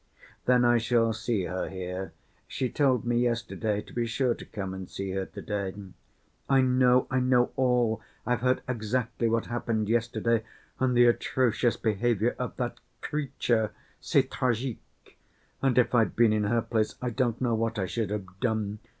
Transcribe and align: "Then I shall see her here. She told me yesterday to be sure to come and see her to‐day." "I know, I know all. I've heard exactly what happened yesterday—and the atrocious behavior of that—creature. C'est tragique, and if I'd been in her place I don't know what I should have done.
"Then 0.45 0.65
I 0.65 0.79
shall 0.79 1.13
see 1.13 1.43
her 1.43 1.69
here. 1.69 2.11
She 2.47 2.71
told 2.71 3.05
me 3.05 3.19
yesterday 3.19 3.81
to 3.83 3.93
be 3.93 4.07
sure 4.07 4.33
to 4.33 4.45
come 4.45 4.73
and 4.73 4.89
see 4.89 5.11
her 5.11 5.27
to‐day." 5.27 5.91
"I 6.49 6.61
know, 6.61 7.05
I 7.11 7.19
know 7.19 7.51
all. 7.55 8.01
I've 8.25 8.41
heard 8.41 8.63
exactly 8.67 9.29
what 9.29 9.45
happened 9.45 9.87
yesterday—and 9.89 10.97
the 10.97 11.05
atrocious 11.05 11.77
behavior 11.77 12.35
of 12.39 12.57
that—creature. 12.57 13.73
C'est 13.99 14.27
tragique, 14.31 15.19
and 15.61 15.77
if 15.77 15.93
I'd 15.93 16.15
been 16.15 16.33
in 16.33 16.45
her 16.45 16.63
place 16.63 16.95
I 16.99 17.11
don't 17.11 17.39
know 17.39 17.53
what 17.53 17.77
I 17.77 17.85
should 17.85 18.09
have 18.09 18.25
done. 18.39 18.79